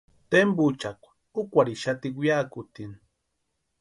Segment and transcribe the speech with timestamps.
[0.31, 2.97] Tempuchakwa úkwarhixati weakutini.